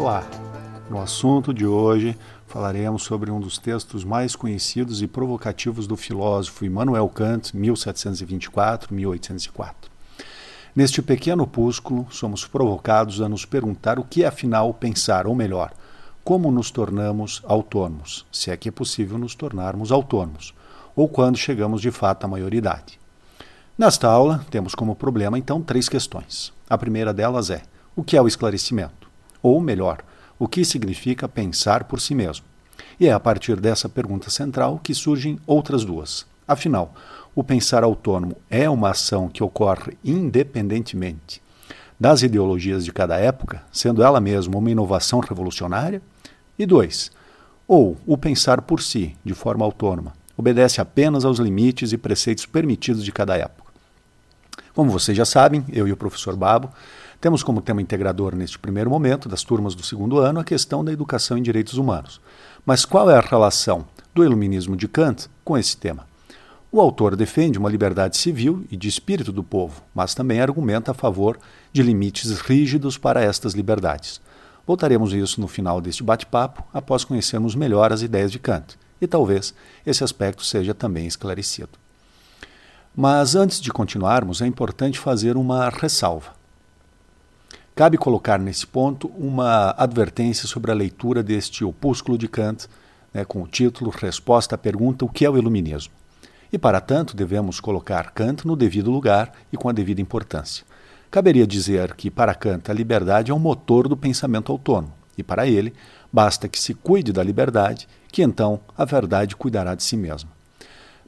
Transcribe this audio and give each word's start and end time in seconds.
Olá! 0.00 0.24
No 0.88 0.98
assunto 0.98 1.52
de 1.52 1.66
hoje 1.66 2.16
falaremos 2.46 3.02
sobre 3.02 3.30
um 3.30 3.38
dos 3.38 3.58
textos 3.58 4.02
mais 4.02 4.34
conhecidos 4.34 5.02
e 5.02 5.06
provocativos 5.06 5.86
do 5.86 5.94
filósofo 5.94 6.64
Immanuel 6.64 7.06
Kant, 7.10 7.54
1724-1804. 7.54 9.74
Neste 10.74 11.02
pequeno 11.02 11.42
opúsculo, 11.42 12.06
somos 12.10 12.46
provocados 12.46 13.20
a 13.20 13.28
nos 13.28 13.44
perguntar 13.44 13.98
o 13.98 14.04
que 14.04 14.24
é 14.24 14.28
afinal 14.28 14.72
pensar, 14.72 15.26
ou 15.26 15.34
melhor, 15.34 15.70
como 16.24 16.50
nos 16.50 16.70
tornamos 16.70 17.42
autônomos, 17.44 18.24
se 18.32 18.50
é 18.50 18.56
que 18.56 18.70
é 18.70 18.72
possível 18.72 19.18
nos 19.18 19.34
tornarmos 19.34 19.92
autônomos, 19.92 20.54
ou 20.96 21.10
quando 21.10 21.36
chegamos 21.36 21.82
de 21.82 21.90
fato 21.90 22.24
à 22.24 22.26
maioridade. 22.26 22.98
Nesta 23.76 24.08
aula, 24.08 24.46
temos 24.50 24.74
como 24.74 24.96
problema 24.96 25.38
então 25.38 25.60
três 25.60 25.90
questões. 25.90 26.54
A 26.70 26.78
primeira 26.78 27.12
delas 27.12 27.50
é: 27.50 27.60
o 27.94 28.02
que 28.02 28.16
é 28.16 28.22
o 28.22 28.26
esclarecimento? 28.26 28.99
Ou 29.42 29.60
melhor, 29.60 30.02
o 30.38 30.48
que 30.48 30.64
significa 30.64 31.28
pensar 31.28 31.84
por 31.84 32.00
si 32.00 32.14
mesmo? 32.14 32.44
E 32.98 33.06
é 33.06 33.12
a 33.12 33.20
partir 33.20 33.60
dessa 33.60 33.88
pergunta 33.88 34.30
central 34.30 34.80
que 34.82 34.94
surgem 34.94 35.38
outras 35.46 35.84
duas. 35.84 36.26
Afinal, 36.46 36.94
o 37.34 37.44
pensar 37.44 37.84
autônomo 37.84 38.36
é 38.50 38.68
uma 38.68 38.90
ação 38.90 39.28
que 39.28 39.42
ocorre 39.42 39.96
independentemente 40.04 41.40
das 41.98 42.22
ideologias 42.22 42.84
de 42.84 42.92
cada 42.92 43.18
época, 43.18 43.62
sendo 43.70 44.02
ela 44.02 44.20
mesma 44.20 44.56
uma 44.56 44.70
inovação 44.70 45.20
revolucionária? 45.20 46.00
E 46.58 46.64
dois, 46.64 47.12
ou 47.68 47.96
o 48.06 48.16
pensar 48.16 48.62
por 48.62 48.80
si, 48.80 49.14
de 49.22 49.34
forma 49.34 49.64
autônoma, 49.64 50.14
obedece 50.34 50.80
apenas 50.80 51.26
aos 51.26 51.38
limites 51.38 51.92
e 51.92 51.98
preceitos 51.98 52.46
permitidos 52.46 53.04
de 53.04 53.12
cada 53.12 53.36
época. 53.36 53.70
Como 54.74 54.90
vocês 54.90 55.16
já 55.16 55.26
sabem, 55.26 55.62
eu 55.70 55.86
e 55.86 55.92
o 55.92 55.96
professor 55.96 56.34
Babo 56.34 56.70
temos 57.20 57.42
como 57.42 57.60
tema 57.60 57.82
integrador 57.82 58.34
neste 58.34 58.58
primeiro 58.58 58.88
momento 58.88 59.28
das 59.28 59.42
turmas 59.42 59.74
do 59.74 59.82
segundo 59.82 60.18
ano 60.18 60.40
a 60.40 60.44
questão 60.44 60.82
da 60.82 60.90
educação 60.90 61.36
em 61.36 61.42
direitos 61.42 61.74
humanos. 61.74 62.20
Mas 62.64 62.84
qual 62.84 63.10
é 63.10 63.16
a 63.16 63.20
relação 63.20 63.84
do 64.14 64.24
iluminismo 64.24 64.74
de 64.74 64.88
Kant 64.88 65.28
com 65.44 65.58
esse 65.58 65.76
tema? 65.76 66.08
O 66.72 66.80
autor 66.80 67.16
defende 67.16 67.58
uma 67.58 67.68
liberdade 67.68 68.16
civil 68.16 68.64
e 68.70 68.76
de 68.76 68.88
espírito 68.88 69.32
do 69.32 69.42
povo, 69.42 69.82
mas 69.94 70.14
também 70.14 70.40
argumenta 70.40 70.92
a 70.92 70.94
favor 70.94 71.38
de 71.72 71.82
limites 71.82 72.30
rígidos 72.40 72.96
para 72.96 73.20
estas 73.22 73.54
liberdades. 73.54 74.20
Voltaremos 74.66 75.12
a 75.12 75.16
isso 75.16 75.40
no 75.40 75.48
final 75.48 75.80
deste 75.80 76.02
bate-papo, 76.02 76.62
após 76.72 77.04
conhecermos 77.04 77.54
melhor 77.54 77.92
as 77.92 78.02
ideias 78.02 78.30
de 78.30 78.38
Kant, 78.38 78.78
e 79.00 79.06
talvez 79.06 79.52
esse 79.84 80.04
aspecto 80.04 80.44
seja 80.44 80.72
também 80.72 81.06
esclarecido. 81.06 81.70
Mas 82.94 83.34
antes 83.34 83.60
de 83.60 83.70
continuarmos, 83.72 84.40
é 84.40 84.46
importante 84.46 84.98
fazer 84.98 85.36
uma 85.36 85.68
ressalva. 85.68 86.39
Cabe 87.80 87.96
colocar 87.96 88.38
nesse 88.38 88.66
ponto 88.66 89.10
uma 89.16 89.74
advertência 89.74 90.46
sobre 90.46 90.70
a 90.70 90.74
leitura 90.74 91.22
deste 91.22 91.64
opúsculo 91.64 92.18
de 92.18 92.28
Kant, 92.28 92.68
né, 93.10 93.24
com 93.24 93.42
o 93.42 93.46
título 93.46 93.90
Resposta 93.90 94.54
à 94.54 94.58
pergunta: 94.58 95.06
O 95.06 95.08
que 95.08 95.24
é 95.24 95.30
o 95.30 95.38
Iluminismo? 95.38 95.94
E, 96.52 96.58
para 96.58 96.78
tanto, 96.78 97.16
devemos 97.16 97.58
colocar 97.58 98.10
Kant 98.10 98.46
no 98.46 98.54
devido 98.54 98.90
lugar 98.90 99.32
e 99.50 99.56
com 99.56 99.66
a 99.66 99.72
devida 99.72 100.02
importância. 100.02 100.62
Caberia 101.10 101.46
dizer 101.46 101.94
que, 101.94 102.10
para 102.10 102.34
Kant, 102.34 102.70
a 102.70 102.74
liberdade 102.74 103.30
é 103.30 103.34
o 103.34 103.38
motor 103.38 103.88
do 103.88 103.96
pensamento 103.96 104.52
autônomo, 104.52 104.92
e 105.16 105.22
para 105.22 105.46
ele, 105.46 105.72
basta 106.12 106.48
que 106.48 106.60
se 106.60 106.74
cuide 106.74 107.14
da 107.14 107.22
liberdade, 107.22 107.88
que 108.12 108.22
então 108.22 108.60
a 108.76 108.84
verdade 108.84 109.34
cuidará 109.34 109.74
de 109.74 109.82
si 109.82 109.96
mesma. 109.96 110.30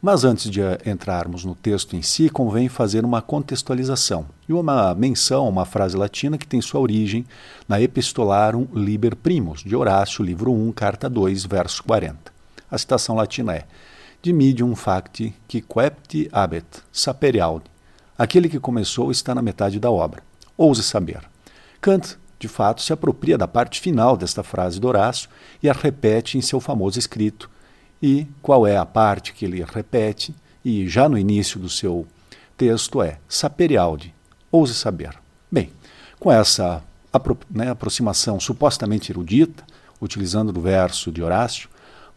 Mas 0.04 0.24
antes 0.24 0.50
de 0.50 0.60
entrarmos 0.84 1.44
no 1.44 1.54
texto 1.54 1.94
em 1.94 2.02
si, 2.02 2.28
convém 2.28 2.68
fazer 2.68 3.04
uma 3.04 3.22
contextualização 3.22 4.26
e 4.48 4.52
uma 4.52 4.92
menção 4.96 5.46
a 5.46 5.48
uma 5.48 5.64
frase 5.64 5.96
latina 5.96 6.36
que 6.36 6.44
tem 6.44 6.60
sua 6.60 6.80
origem 6.80 7.24
na 7.68 7.80
Epistolarum 7.80 8.66
Liber 8.74 9.14
Primus, 9.14 9.62
de 9.62 9.76
Horácio, 9.76 10.24
livro 10.24 10.52
1, 10.52 10.72
carta 10.72 11.08
2, 11.08 11.44
verso 11.44 11.84
40. 11.84 12.32
A 12.68 12.76
citação 12.76 13.14
latina 13.14 13.54
é: 13.54 13.64
De 14.20 14.34
facti 14.74 15.32
qui 15.46 15.62
quepti 15.62 16.28
abet, 16.32 16.66
sapere 16.92 17.38
audi. 17.38 17.70
Aquele 18.18 18.48
que 18.48 18.58
começou 18.58 19.12
está 19.12 19.32
na 19.32 19.40
metade 19.40 19.78
da 19.78 19.92
obra. 19.92 20.20
Ouse 20.56 20.82
saber. 20.82 21.20
Kant, 21.80 22.18
de 22.40 22.48
fato, 22.48 22.82
se 22.82 22.92
apropria 22.92 23.38
da 23.38 23.46
parte 23.46 23.80
final 23.80 24.16
desta 24.16 24.42
frase 24.42 24.80
de 24.80 24.86
Horácio 24.86 25.30
e 25.62 25.70
a 25.70 25.72
repete 25.72 26.36
em 26.36 26.40
seu 26.40 26.58
famoso 26.58 26.98
escrito 26.98 27.48
e 28.02 28.26
qual 28.42 28.66
é 28.66 28.76
a 28.76 28.84
parte 28.84 29.32
que 29.32 29.44
ele 29.44 29.64
repete, 29.64 30.34
e 30.64 30.88
já 30.88 31.08
no 31.08 31.16
início 31.16 31.60
do 31.60 31.68
seu 31.68 32.06
texto 32.56 33.00
é 33.00 33.18
saperialde, 33.28 34.12
ouse 34.50 34.74
saber. 34.74 35.14
Bem, 35.50 35.70
com 36.18 36.30
essa 36.30 36.82
apro 37.12 37.38
né, 37.50 37.70
aproximação 37.70 38.40
supostamente 38.40 39.12
erudita, 39.12 39.64
utilizando 40.00 40.56
o 40.56 40.60
verso 40.60 41.12
de 41.12 41.22
Horácio, 41.22 41.68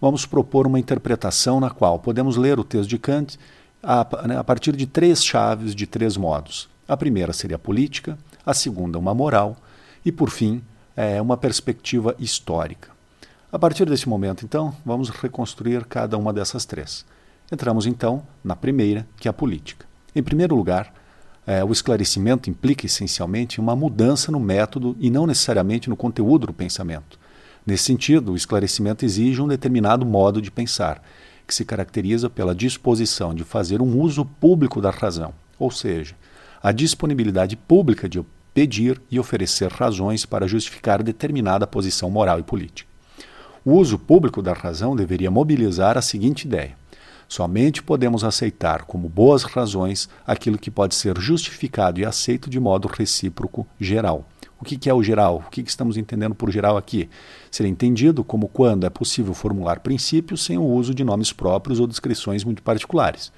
vamos 0.01 0.25
propor 0.25 0.65
uma 0.65 0.79
interpretação 0.79 1.59
na 1.59 1.69
qual 1.69 1.99
podemos 1.99 2.35
ler 2.35 2.59
o 2.59 2.63
texto 2.63 2.89
de 2.89 2.97
Kant 2.97 3.37
a, 3.81 4.27
né, 4.27 4.37
a 4.37 4.43
partir 4.43 4.75
de 4.75 4.87
três 4.87 5.23
chaves 5.23 5.75
de 5.75 5.85
três 5.85 6.17
modos. 6.17 6.67
A 6.87 6.97
primeira 6.97 7.33
seria 7.33 7.57
a 7.57 7.59
política, 7.59 8.17
a 8.45 8.53
segunda, 8.53 8.97
uma 8.97 9.13
moral, 9.13 9.57
e, 10.03 10.11
por 10.11 10.29
fim, 10.29 10.61
é, 10.95 11.21
uma 11.21 11.35
perspectiva 11.35 12.15
histórica. 12.19 12.94
A 13.55 13.57
partir 13.57 13.85
desse 13.85 14.09
momento, 14.09 14.43
então, 14.43 14.75
vamos 14.85 15.09
reconstruir 15.09 15.85
cada 15.85 16.17
uma 16.17 16.33
dessas 16.33 16.65
três. 16.65 17.05
Entramos, 17.49 17.85
então, 17.85 18.21
na 18.43 18.53
primeira, 18.53 19.07
que 19.15 19.29
é 19.29 19.31
a 19.31 19.33
política. 19.33 19.85
Em 20.13 20.21
primeiro 20.21 20.53
lugar, 20.53 20.93
é, 21.47 21.63
o 21.63 21.71
esclarecimento 21.71 22.49
implica 22.49 22.85
essencialmente 22.85 23.61
uma 23.61 23.73
mudança 23.73 24.29
no 24.29 24.41
método 24.41 24.93
e 24.99 25.09
não 25.09 25.25
necessariamente 25.25 25.89
no 25.89 25.95
conteúdo 25.95 26.47
do 26.47 26.53
pensamento. 26.53 27.17
Nesse 27.65 27.85
sentido, 27.85 28.33
o 28.33 28.35
esclarecimento 28.35 29.05
exige 29.05 29.41
um 29.41 29.47
determinado 29.47 30.05
modo 30.05 30.41
de 30.41 30.51
pensar, 30.51 31.01
que 31.47 31.55
se 31.55 31.63
caracteriza 31.63 32.29
pela 32.29 32.53
disposição 32.53 33.33
de 33.33 33.45
fazer 33.45 33.81
um 33.81 34.01
uso 34.01 34.25
público 34.25 34.81
da 34.81 34.89
razão, 34.89 35.33
ou 35.57 35.71
seja, 35.71 36.13
a 36.61 36.73
disponibilidade 36.73 37.55
pública 37.55 38.09
de 38.09 38.21
pedir 38.53 39.01
e 39.09 39.17
oferecer 39.17 39.71
razões 39.71 40.25
para 40.25 40.45
justificar 40.45 41.01
determinada 41.01 41.65
posição 41.65 42.11
moral 42.11 42.37
e 42.37 42.43
política. 42.43 42.94
O 43.65 43.73
uso 43.79 43.97
público 43.97 44.43
da 44.43 44.53
razão 44.53 44.95
deveria 44.95 45.31
mobilizar 45.31 45.97
a 45.97 46.01
seguinte 46.01 46.43
ideia: 46.43 46.77
somente 47.27 47.81
podemos 47.81 48.23
aceitar 48.23 48.83
como 48.83 49.09
boas 49.09 49.41
razões 49.41 50.07
aquilo 50.27 50.59
que 50.59 50.69
pode 50.69 50.93
ser 50.93 51.19
justificado 51.19 51.99
e 51.99 52.05
aceito 52.05 52.47
de 52.47 52.59
modo 52.59 52.87
recíproco 52.87 53.65
geral. 53.81 54.23
O 54.61 54.63
que 54.63 54.87
é 54.87 54.93
o 54.93 55.01
geral? 55.01 55.43
O 55.47 55.49
que 55.49 55.61
estamos 55.61 55.97
entendendo 55.97 56.35
por 56.35 56.51
geral 56.51 56.77
aqui? 56.77 57.09
Seria 57.49 57.71
entendido 57.71 58.23
como 58.23 58.47
quando 58.47 58.85
é 58.85 58.89
possível 58.89 59.33
formular 59.33 59.79
princípios 59.79 60.45
sem 60.45 60.59
o 60.59 60.63
uso 60.63 60.93
de 60.93 61.03
nomes 61.03 61.33
próprios 61.33 61.79
ou 61.79 61.87
descrições 61.87 62.43
muito 62.43 62.61
particulares. 62.61 63.31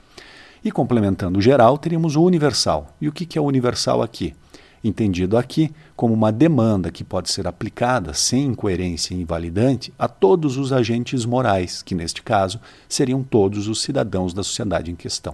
E 0.62 0.72
complementando 0.72 1.40
o 1.40 1.42
geral, 1.42 1.78
teríamos 1.78 2.18
o 2.18 2.24
universal. 2.24 2.94
E 3.00 3.08
o 3.08 3.14
que 3.14 3.38
é 3.38 3.42
o 3.42 3.46
universal 3.46 4.02
aqui? 4.04 4.36
Entendido 4.88 5.38
aqui 5.38 5.72
como 5.96 6.14
uma 6.14 6.32
demanda 6.32 6.92
que 6.92 7.04
pode 7.04 7.32
ser 7.32 7.48
aplicada 7.48 8.14
sem 8.14 8.46
incoerência 8.46 9.14
invalidante 9.14 9.94
a 9.98 10.08
todos 10.08 10.58
os 10.58 10.72
agentes 10.72 11.26
morais, 11.26 11.82
que 11.82 11.96
neste 11.96 12.22
caso 12.22 12.60
seriam 12.88 13.24
todos 13.24 13.68
os 13.68 13.82
cidadãos 13.82 14.34
da 14.34 14.44
sociedade 14.44 14.92
em 14.92 14.96
questão. 14.96 15.34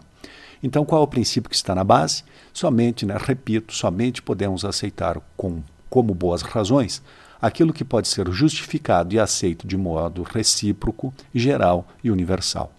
Então, 0.62 0.86
qual 0.86 1.02
é 1.02 1.04
o 1.04 1.08
princípio 1.08 1.50
que 1.50 1.56
está 1.56 1.76
na 1.76 1.84
base? 1.84 2.24
Somente, 2.54 3.06
né, 3.06 3.18
repito, 3.20 3.74
somente 3.74 4.22
podemos 4.22 4.64
aceitar 4.64 5.20
com, 5.36 5.62
como 5.90 6.14
boas 6.14 6.42
razões 6.42 7.02
aquilo 7.42 7.74
que 7.74 7.84
pode 7.84 8.08
ser 8.08 8.32
justificado 8.32 9.14
e 9.14 9.20
aceito 9.20 9.68
de 9.68 9.76
modo 9.76 10.24
recíproco, 10.24 11.14
geral 11.36 11.86
e 12.02 12.10
universal. 12.10 12.72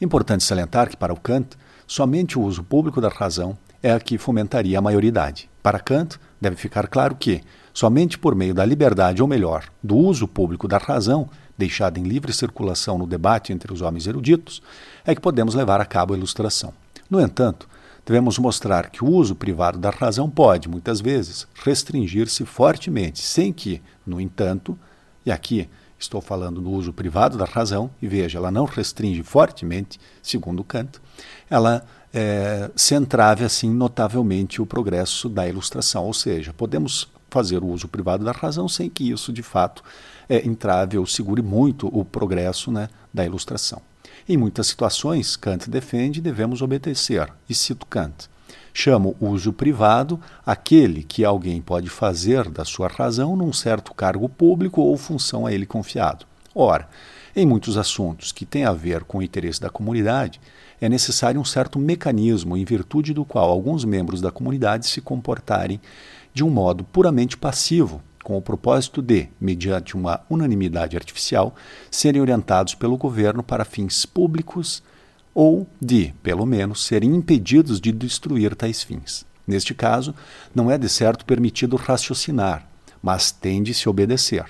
Importante 0.00 0.44
salientar 0.44 0.88
que, 0.88 0.96
para 0.96 1.12
o 1.12 1.18
Kant, 1.18 1.56
somente 1.84 2.38
o 2.38 2.42
uso 2.42 2.62
público 2.62 3.00
da 3.00 3.08
razão 3.08 3.58
é 3.82 3.92
a 3.92 4.00
que 4.00 4.18
fomentaria 4.18 4.78
a 4.78 4.82
maioridade. 4.82 5.50
Para 5.62 5.80
Kant, 5.80 6.18
deve 6.40 6.56
ficar 6.56 6.86
claro 6.88 7.16
que, 7.16 7.42
somente 7.72 8.18
por 8.18 8.34
meio 8.34 8.54
da 8.54 8.64
liberdade, 8.64 9.22
ou 9.22 9.28
melhor, 9.28 9.64
do 9.82 9.96
uso 9.96 10.28
público 10.28 10.68
da 10.68 10.78
razão, 10.78 11.28
deixada 11.56 11.98
em 11.98 12.04
livre 12.04 12.32
circulação 12.32 12.98
no 12.98 13.06
debate 13.06 13.52
entre 13.52 13.72
os 13.72 13.80
homens 13.80 14.06
eruditos, 14.06 14.62
é 15.04 15.14
que 15.14 15.20
podemos 15.20 15.54
levar 15.54 15.80
a 15.80 15.84
cabo 15.84 16.14
a 16.14 16.16
ilustração. 16.16 16.72
No 17.08 17.20
entanto, 17.20 17.68
devemos 18.06 18.38
mostrar 18.38 18.90
que 18.90 19.04
o 19.04 19.08
uso 19.08 19.34
privado 19.34 19.78
da 19.78 19.90
razão 19.90 20.28
pode, 20.28 20.68
muitas 20.68 21.00
vezes, 21.00 21.46
restringir-se 21.54 22.44
fortemente, 22.44 23.20
sem 23.20 23.52
que, 23.52 23.80
no 24.06 24.20
entanto, 24.20 24.78
e 25.24 25.30
aqui 25.30 25.68
estou 25.98 26.20
falando 26.20 26.60
do 26.60 26.70
uso 26.70 26.92
privado 26.92 27.38
da 27.38 27.44
razão, 27.44 27.90
e 28.00 28.08
veja, 28.08 28.38
ela 28.38 28.50
não 28.50 28.64
restringe 28.64 29.22
fortemente, 29.22 30.00
segundo 30.20 30.64
Kant, 30.64 30.98
ela 31.48 31.84
é, 32.12 32.70
se 32.76 32.94
entrave 32.94 33.44
assim 33.44 33.70
notavelmente 33.70 34.60
o 34.60 34.66
progresso 34.66 35.28
da 35.28 35.48
ilustração, 35.48 36.04
ou 36.04 36.14
seja, 36.14 36.52
podemos 36.52 37.08
fazer 37.30 37.62
o 37.62 37.68
uso 37.68 37.88
privado 37.88 38.24
da 38.24 38.32
razão 38.32 38.68
sem 38.68 38.90
que 38.90 39.10
isso 39.10 39.32
de 39.32 39.42
fato 39.42 39.82
é, 40.28 40.46
entrave 40.46 40.98
ou 40.98 41.06
segure 41.06 41.40
muito 41.40 41.88
o 41.88 42.04
progresso 42.04 42.70
né, 42.70 42.88
da 43.12 43.24
ilustração. 43.24 43.80
Em 44.28 44.36
muitas 44.36 44.66
situações, 44.66 45.36
Kant 45.36 45.68
defende 45.68 46.20
devemos 46.20 46.62
obedecer, 46.62 47.32
e 47.48 47.54
cito 47.54 47.86
Kant: 47.86 48.28
Chamo 48.72 49.16
uso 49.20 49.52
privado 49.52 50.20
aquele 50.46 51.02
que 51.02 51.24
alguém 51.24 51.60
pode 51.60 51.88
fazer 51.88 52.48
da 52.48 52.64
sua 52.64 52.88
razão 52.88 53.34
num 53.34 53.52
certo 53.52 53.92
cargo 53.92 54.28
público 54.28 54.80
ou 54.80 54.96
função 54.96 55.46
a 55.46 55.52
ele 55.52 55.66
confiado. 55.66 56.26
Ora, 56.54 56.88
em 57.34 57.46
muitos 57.46 57.76
assuntos 57.76 58.30
que 58.30 58.44
têm 58.44 58.64
a 58.64 58.72
ver 58.72 59.04
com 59.04 59.18
o 59.18 59.22
interesse 59.22 59.60
da 59.60 59.70
comunidade, 59.70 60.40
é 60.84 60.88
necessário 60.88 61.40
um 61.40 61.44
certo 61.44 61.78
mecanismo 61.78 62.56
em 62.56 62.64
virtude 62.64 63.14
do 63.14 63.24
qual 63.24 63.48
alguns 63.48 63.84
membros 63.84 64.20
da 64.20 64.32
comunidade 64.32 64.88
se 64.88 65.00
comportarem 65.00 65.80
de 66.34 66.42
um 66.42 66.50
modo 66.50 66.82
puramente 66.82 67.36
passivo, 67.36 68.02
com 68.24 68.36
o 68.36 68.42
propósito 68.42 69.00
de, 69.00 69.28
mediante 69.40 69.94
uma 69.96 70.20
unanimidade 70.28 70.96
artificial, 70.96 71.54
serem 71.88 72.20
orientados 72.20 72.74
pelo 72.74 72.96
governo 72.96 73.44
para 73.44 73.64
fins 73.64 74.04
públicos 74.04 74.82
ou 75.32 75.68
de, 75.80 76.12
pelo 76.20 76.44
menos, 76.44 76.84
serem 76.84 77.14
impedidos 77.14 77.80
de 77.80 77.92
destruir 77.92 78.56
tais 78.56 78.82
fins. 78.82 79.24
Neste 79.46 79.74
caso, 79.74 80.12
não 80.52 80.68
é 80.68 80.76
de 80.76 80.88
certo 80.88 81.24
permitido 81.24 81.76
raciocinar, 81.76 82.66
mas 83.00 83.30
tem 83.30 83.62
de 83.62 83.72
se 83.72 83.88
obedecer. 83.88 84.46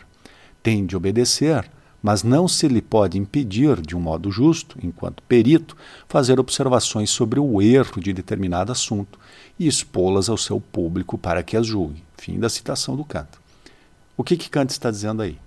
Tem 0.62 0.86
de 0.86 0.96
obedecer, 0.96 1.70
mas 2.02 2.24
não 2.24 2.48
se 2.48 2.66
lhe 2.66 2.82
pode 2.82 3.16
impedir, 3.16 3.80
de 3.80 3.96
um 3.96 4.00
modo 4.00 4.30
justo, 4.30 4.76
enquanto 4.82 5.22
perito, 5.22 5.76
fazer 6.08 6.40
observações 6.40 7.10
sobre 7.10 7.38
o 7.38 7.62
erro 7.62 8.00
de 8.00 8.12
determinado 8.12 8.72
assunto 8.72 9.18
e 9.58 9.68
expô-las 9.68 10.28
ao 10.28 10.36
seu 10.36 10.60
público 10.60 11.16
para 11.16 11.42
que 11.42 11.56
as 11.56 11.66
julgue. 11.66 12.02
Fim 12.16 12.40
da 12.40 12.48
citação 12.48 12.96
do 12.96 13.04
Kant. 13.04 13.28
O 14.16 14.24
que, 14.24 14.36
que 14.36 14.50
Kant 14.50 14.70
está 14.70 14.90
dizendo 14.90 15.22
aí? 15.22 15.38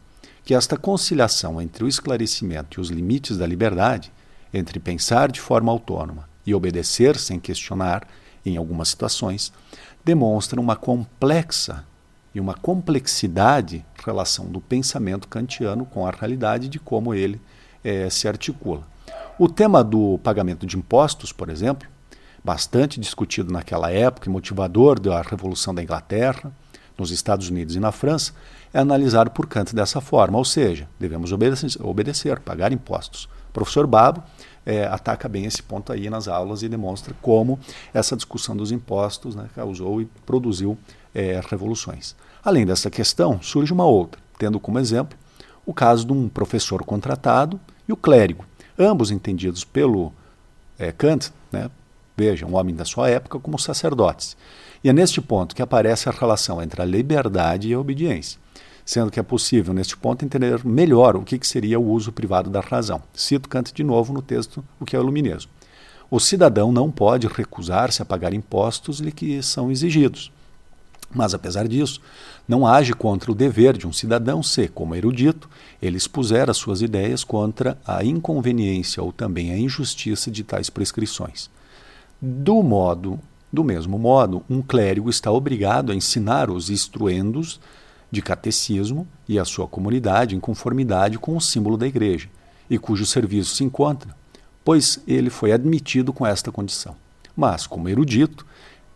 Que 0.45 0.55
esta 0.55 0.77
conciliação 0.77 1.61
entre 1.61 1.83
o 1.83 1.87
esclarecimento 1.87 2.79
e 2.79 2.81
os 2.81 2.89
limites 2.89 3.37
da 3.37 3.45
liberdade 3.45 4.11
entre 4.53 4.79
pensar 4.79 5.29
de 5.29 5.41
forma 5.41 5.71
autônoma 5.71 6.29
e 6.45 6.55
obedecer 6.55 7.17
sem 7.17 7.39
questionar, 7.39 8.07
em 8.45 8.55
algumas 8.55 8.89
situações, 8.89 9.51
demonstra 10.03 10.61
uma 10.61 10.75
complexa 10.75 11.83
e 12.35 12.39
uma 12.39 12.53
complexidade 12.53 13.85
relação 14.05 14.45
do 14.47 14.59
pensamento 14.59 15.27
kantiano 15.27 15.85
com 15.85 16.05
a 16.05 16.11
realidade 16.11 16.67
de 16.67 16.77
como 16.77 17.13
ele 17.13 17.41
é, 17.81 18.09
se 18.09 18.27
articula. 18.27 18.83
O 19.39 19.47
tema 19.47 19.81
do 19.81 20.19
pagamento 20.21 20.65
de 20.65 20.77
impostos, 20.77 21.31
por 21.31 21.49
exemplo, 21.49 21.87
bastante 22.43 22.99
discutido 22.99 23.53
naquela 23.53 23.89
época 23.89 24.29
e 24.29 24.31
motivador 24.31 24.99
da 24.99 25.21
Revolução 25.21 25.73
da 25.73 25.81
Inglaterra, 25.81 26.51
nos 26.97 27.09
Estados 27.09 27.49
Unidos 27.49 27.75
e 27.75 27.79
na 27.79 27.91
França, 27.91 28.33
é 28.73 28.79
analisado 28.79 29.31
por 29.31 29.47
Kant 29.47 29.73
dessa 29.73 30.01
forma, 30.01 30.37
ou 30.37 30.45
seja, 30.45 30.87
devemos 30.99 31.31
obedecer, 31.31 31.81
obedecer 31.81 32.39
pagar 32.39 32.71
impostos. 32.71 33.25
O 33.49 33.53
professor 33.53 33.87
Babo 33.87 34.21
é, 34.65 34.85
ataca 34.85 35.29
bem 35.29 35.45
esse 35.45 35.63
ponto 35.63 35.91
aí 35.91 36.09
nas 36.09 36.27
aulas 36.27 36.63
e 36.63 36.69
demonstra 36.69 37.15
como 37.21 37.59
essa 37.93 38.15
discussão 38.15 38.55
dos 38.55 38.71
impostos 38.71 39.35
né, 39.35 39.47
causou 39.55 40.01
e 40.01 40.05
produziu 40.25 40.77
é, 41.15 41.41
revoluções. 41.49 42.15
Além 42.43 42.65
dessa 42.65 42.91
questão, 42.91 43.41
surge 43.41 43.73
uma 43.73 43.85
outra, 43.85 44.21
tendo 44.37 44.59
como 44.59 44.77
exemplo 44.77 45.17
o 45.65 45.73
caso 45.73 46.05
de 46.05 46.13
um 46.13 46.29
professor 46.29 46.83
contratado 46.83 47.59
e 47.87 47.93
o 47.93 47.97
clérigo, 47.97 48.45
ambos 48.77 49.09
entendidos 49.09 49.63
pelo 49.63 50.13
é, 50.77 50.91
Kant, 50.91 51.31
né, 51.51 51.71
veja, 52.15 52.45
um 52.45 52.55
homem 52.55 52.75
da 52.75 52.85
sua 52.85 53.09
época, 53.09 53.39
como 53.39 53.57
sacerdotes. 53.57 54.37
E 54.83 54.89
é 54.89 54.93
neste 54.93 55.19
ponto 55.19 55.55
que 55.55 55.61
aparece 55.61 56.07
a 56.07 56.11
relação 56.11 56.61
entre 56.61 56.81
a 56.81 56.85
liberdade 56.85 57.69
e 57.69 57.73
a 57.73 57.79
obediência 57.79 58.39
sendo 58.85 59.09
que 59.09 59.19
é 59.19 59.23
possível, 59.23 59.73
neste 59.73 59.97
ponto, 59.97 60.23
entender 60.23 60.63
melhor 60.63 61.15
o 61.15 61.23
que, 61.23 61.39
que 61.39 61.47
seria 61.47 61.79
o 61.79 61.89
uso 61.89 62.11
privado 62.11 62.51
da 62.51 62.59
razão. 62.59 63.01
Cito 63.13 63.49
Kant 63.49 63.73
de 63.73 63.83
novo 63.83 64.13
no 64.13 64.21
texto 64.21 64.63
O 64.79 64.85
que 64.85 64.95
é 64.95 64.99
o 64.99 65.01
Iluminismo. 65.01 65.51
O 66.09 66.19
cidadão 66.19 66.71
não 66.71 66.91
pode 66.91 67.25
recusar-se 67.25 68.01
a 68.01 68.05
pagar 68.05 68.31
impostos-lhe 68.31 69.11
que 69.11 69.41
são 69.41 69.71
exigidos. 69.71 70.31
Mas, 71.13 71.33
apesar 71.33 71.67
disso, 71.67 72.01
não 72.47 72.65
age 72.65 72.93
contra 72.93 73.31
o 73.31 73.35
dever 73.35 73.77
de 73.77 73.87
um 73.87 73.93
cidadão 73.93 74.43
se, 74.43 74.67
como 74.67 74.95
erudito, 74.95 75.49
ele 75.81 75.97
expuser 75.97 76.49
as 76.49 76.57
suas 76.57 76.81
ideias 76.81 77.23
contra 77.23 77.77
a 77.85 78.03
inconveniência 78.03 79.01
ou 79.01 79.11
também 79.11 79.51
a 79.51 79.57
injustiça 79.57 80.29
de 80.29 80.43
tais 80.43 80.69
prescrições. 80.69 81.49
Do 82.21 82.61
modo, 82.61 83.19
do 83.51 83.63
mesmo 83.63 83.97
modo, 83.97 84.43
um 84.49 84.61
clérigo 84.61 85.09
está 85.09 85.31
obrigado 85.31 85.91
a 85.91 85.95
ensinar 85.95 86.49
os 86.49 86.69
instruendos 86.69 87.59
de 88.11 88.21
catecismo 88.21 89.07
e 89.27 89.39
a 89.39 89.45
sua 89.45 89.67
comunidade 89.67 90.35
em 90.35 90.39
conformidade 90.39 91.17
com 91.17 91.35
o 91.35 91.41
símbolo 91.41 91.77
da 91.77 91.87
igreja, 91.87 92.29
e 92.69 92.77
cujo 92.77 93.05
serviço 93.05 93.55
se 93.55 93.63
encontra, 93.63 94.15
pois 94.63 94.99
ele 95.07 95.29
foi 95.29 95.51
admitido 95.51 96.11
com 96.11 96.25
esta 96.25 96.51
condição. 96.51 96.95
Mas, 97.35 97.67
como 97.67 97.89
erudito, 97.89 98.45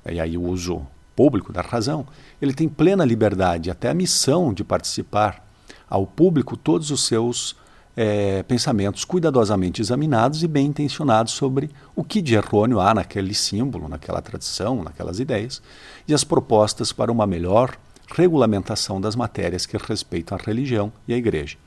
e 0.05 0.19
aí 0.19 0.37
o 0.37 0.43
uso 0.43 0.85
público 1.19 1.51
da 1.51 1.59
razão, 1.59 2.07
ele 2.41 2.53
tem 2.53 2.69
plena 2.69 3.03
liberdade, 3.03 3.69
até 3.69 3.89
a 3.89 3.93
missão 3.93 4.53
de 4.53 4.63
participar 4.63 5.45
ao 5.89 6.07
público 6.07 6.55
todos 6.55 6.91
os 6.91 7.03
seus 7.03 7.57
é, 7.93 8.41
pensamentos 8.43 9.03
cuidadosamente 9.03 9.81
examinados 9.81 10.43
e 10.43 10.47
bem 10.47 10.67
intencionados 10.67 11.33
sobre 11.33 11.71
o 11.93 12.05
que 12.05 12.21
de 12.21 12.35
errôneo 12.35 12.79
há 12.79 12.93
naquele 12.93 13.33
símbolo, 13.33 13.89
naquela 13.89 14.21
tradição, 14.21 14.81
naquelas 14.81 15.19
ideias, 15.19 15.61
e 16.07 16.13
as 16.13 16.23
propostas 16.23 16.93
para 16.93 17.11
uma 17.11 17.27
melhor 17.27 17.77
regulamentação 18.15 19.01
das 19.01 19.13
matérias 19.13 19.65
que 19.65 19.75
respeitam 19.75 20.37
a 20.37 20.41
religião 20.41 20.89
e 21.05 21.13
a 21.13 21.17
igreja. 21.17 21.57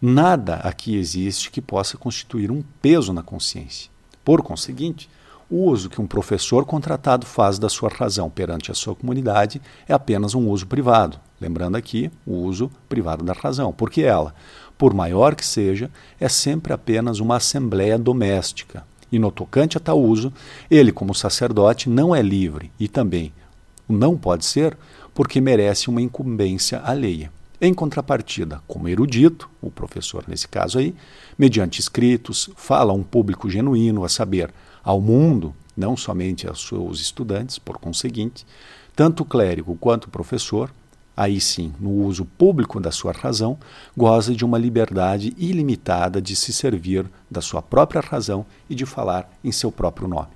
Nada 0.00 0.54
aqui 0.54 0.96
existe 0.96 1.50
que 1.50 1.60
possa 1.60 1.98
constituir 1.98 2.50
um 2.50 2.64
peso 2.80 3.12
na 3.12 3.22
consciência. 3.22 3.90
Por 4.24 4.40
conseguinte, 4.40 5.06
o 5.50 5.68
uso 5.68 5.90
que 5.90 6.00
um 6.00 6.06
professor 6.06 6.64
contratado 6.64 7.26
faz 7.26 7.58
da 7.58 7.68
sua 7.68 7.88
razão 7.88 8.30
perante 8.30 8.70
a 8.70 8.74
sua 8.74 8.94
comunidade 8.94 9.60
é 9.88 9.92
apenas 9.92 10.34
um 10.34 10.48
uso 10.48 10.66
privado. 10.66 11.18
Lembrando 11.40 11.76
aqui 11.76 12.10
o 12.24 12.36
uso 12.36 12.70
privado 12.88 13.24
da 13.24 13.32
razão, 13.32 13.72
porque 13.72 14.02
ela, 14.02 14.32
por 14.78 14.94
maior 14.94 15.34
que 15.34 15.44
seja, 15.44 15.90
é 16.20 16.28
sempre 16.28 16.72
apenas 16.72 17.18
uma 17.18 17.36
assembleia 17.36 17.98
doméstica. 17.98 18.86
E 19.10 19.18
no 19.18 19.32
tocante 19.32 19.76
a 19.76 19.80
tal 19.80 20.00
uso, 20.00 20.32
ele, 20.70 20.92
como 20.92 21.14
sacerdote, 21.14 21.90
não 21.90 22.14
é 22.14 22.22
livre 22.22 22.70
e 22.78 22.86
também 22.86 23.32
não 23.88 24.16
pode 24.16 24.44
ser 24.44 24.78
porque 25.12 25.40
merece 25.40 25.90
uma 25.90 26.00
incumbência 26.00 26.80
alheia. 26.84 27.32
Em 27.60 27.74
contrapartida, 27.74 28.62
como 28.66 28.88
erudito, 28.88 29.50
o 29.60 29.70
professor 29.70 30.24
nesse 30.28 30.46
caso 30.46 30.78
aí, 30.78 30.94
mediante 31.36 31.80
escritos, 31.80 32.48
fala 32.56 32.92
a 32.92 32.94
um 32.94 33.02
público 33.02 33.50
genuíno, 33.50 34.04
a 34.04 34.08
saber, 34.08 34.50
ao 34.82 35.00
mundo, 35.00 35.54
não 35.76 35.96
somente 35.96 36.46
aos 36.46 36.66
seus 36.66 37.00
estudantes, 37.00 37.58
por 37.58 37.78
conseguinte, 37.78 38.46
tanto 38.94 39.22
o 39.22 39.26
clérigo 39.26 39.76
quanto 39.76 40.04
o 40.04 40.10
professor, 40.10 40.70
aí 41.16 41.40
sim, 41.40 41.72
no 41.78 41.90
uso 41.90 42.24
público 42.24 42.80
da 42.80 42.90
sua 42.90 43.12
razão, 43.12 43.58
goza 43.96 44.34
de 44.34 44.44
uma 44.44 44.58
liberdade 44.58 45.34
ilimitada 45.36 46.20
de 46.20 46.34
se 46.34 46.52
servir 46.52 47.06
da 47.30 47.40
sua 47.40 47.60
própria 47.60 48.00
razão 48.00 48.44
e 48.68 48.74
de 48.74 48.86
falar 48.86 49.30
em 49.42 49.52
seu 49.52 49.70
próprio 49.70 50.08
nome. 50.08 50.28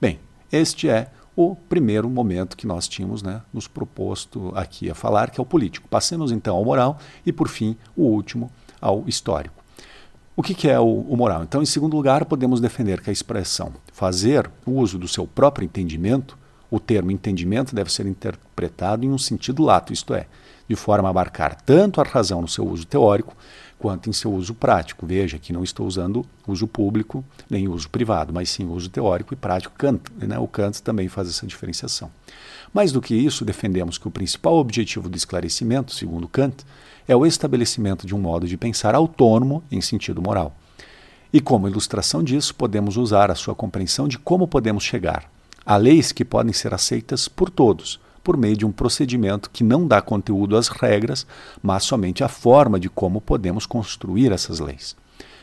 Bem, 0.00 0.18
este 0.50 0.88
é 0.88 1.10
o 1.36 1.54
primeiro 1.54 2.08
momento 2.08 2.56
que 2.56 2.66
nós 2.66 2.88
tínhamos 2.88 3.22
né, 3.22 3.42
nos 3.52 3.68
proposto 3.68 4.52
aqui 4.54 4.90
a 4.90 4.94
falar, 4.94 5.30
que 5.30 5.38
é 5.38 5.42
o 5.42 5.46
político. 5.46 5.86
Passemos 5.88 6.32
então 6.32 6.56
ao 6.56 6.64
moral 6.64 6.98
e, 7.24 7.32
por 7.32 7.48
fim, 7.48 7.76
o 7.94 8.04
último, 8.04 8.50
ao 8.80 9.04
histórico. 9.06 9.55
O 10.38 10.42
que, 10.42 10.54
que 10.54 10.68
é 10.68 10.78
o, 10.78 10.84
o, 10.84 11.16
moral? 11.16 11.42
Então, 11.42 11.62
em 11.62 11.66
segundo 11.66 11.96
lugar, 11.96 12.26
podemos 12.26 12.60
defender 12.60 13.00
que 13.00 13.08
a 13.08 13.12
expressão 13.12 13.72
fazer 13.90 14.50
uso 14.66 14.98
do 14.98 15.08
seu 15.08 15.26
próprio 15.26 15.64
entendimento, 15.64 16.36
o 16.70 16.80
termo 16.80 17.10
entendimento 17.10 17.74
deve 17.74 17.92
ser 17.92 18.06
interpretado 18.06 19.04
em 19.04 19.10
um 19.10 19.18
sentido 19.18 19.62
lato, 19.62 19.92
isto 19.92 20.14
é, 20.14 20.26
de 20.68 20.74
forma 20.74 21.08
a 21.08 21.10
abarcar 21.10 21.60
tanto 21.60 22.00
a 22.00 22.04
razão 22.04 22.40
no 22.42 22.48
seu 22.48 22.66
uso 22.66 22.84
teórico, 22.86 23.36
quanto 23.78 24.08
em 24.08 24.12
seu 24.12 24.32
uso 24.32 24.54
prático. 24.54 25.06
Veja 25.06 25.38
que 25.38 25.52
não 25.52 25.62
estou 25.62 25.86
usando 25.86 26.24
uso 26.46 26.66
público 26.66 27.24
nem 27.48 27.68
uso 27.68 27.88
privado, 27.88 28.32
mas 28.32 28.50
sim 28.50 28.66
uso 28.66 28.88
teórico 28.88 29.34
e 29.34 29.36
prático. 29.36 29.74
Kant, 29.76 30.10
né? 30.16 30.38
O 30.38 30.48
Kant 30.48 30.82
também 30.82 31.08
faz 31.08 31.28
essa 31.28 31.46
diferenciação. 31.46 32.10
Mais 32.72 32.90
do 32.90 33.00
que 33.00 33.14
isso, 33.14 33.44
defendemos 33.44 33.96
que 33.96 34.08
o 34.08 34.10
principal 34.10 34.56
objetivo 34.56 35.08
do 35.08 35.16
esclarecimento, 35.16 35.94
segundo 35.94 36.28
Kant, 36.28 36.64
é 37.06 37.14
o 37.14 37.24
estabelecimento 37.24 38.06
de 38.06 38.14
um 38.14 38.18
modo 38.18 38.48
de 38.48 38.56
pensar 38.56 38.94
autônomo 38.94 39.62
em 39.70 39.80
sentido 39.80 40.20
moral. 40.20 40.54
E 41.32 41.40
como 41.40 41.68
ilustração 41.68 42.22
disso, 42.22 42.54
podemos 42.54 42.96
usar 42.96 43.30
a 43.30 43.34
sua 43.34 43.54
compreensão 43.54 44.08
de 44.08 44.18
como 44.18 44.48
podemos 44.48 44.82
chegar 44.82 45.30
a 45.66 45.76
leis 45.76 46.12
que 46.12 46.24
podem 46.24 46.52
ser 46.52 46.72
aceitas 46.72 47.26
por 47.26 47.50
todos, 47.50 47.98
por 48.22 48.36
meio 48.36 48.56
de 48.56 48.64
um 48.64 48.70
procedimento 48.70 49.50
que 49.50 49.64
não 49.64 49.86
dá 49.86 50.00
conteúdo 50.00 50.56
às 50.56 50.68
regras, 50.68 51.26
mas 51.62 51.82
somente 51.82 52.22
a 52.22 52.28
forma 52.28 52.78
de 52.78 52.88
como 52.88 53.20
podemos 53.20 53.66
construir 53.66 54.30
essas 54.30 54.60
leis. 54.60 54.96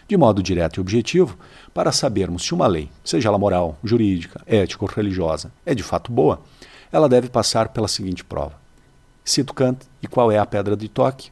De 0.07 0.15
modo 0.17 0.41
direto 0.41 0.77
e 0.77 0.81
objetivo, 0.81 1.37
para 1.73 1.91
sabermos 1.91 2.43
se 2.43 2.53
uma 2.53 2.67
lei, 2.67 2.89
seja 3.03 3.29
ela 3.29 3.37
moral, 3.37 3.77
jurídica, 3.83 4.41
ética 4.45 4.83
ou 4.83 4.89
religiosa, 4.89 5.51
é 5.65 5.75
de 5.75 5.83
fato 5.83 6.11
boa, 6.11 6.41
ela 6.91 7.09
deve 7.09 7.29
passar 7.29 7.69
pela 7.69 7.87
seguinte 7.87 8.23
prova. 8.23 8.55
Cito 9.25 9.53
Kant, 9.53 9.85
e 10.01 10.07
qual 10.07 10.31
é 10.31 10.37
a 10.37 10.45
pedra 10.45 10.75
de 10.75 10.87
toque? 10.87 11.31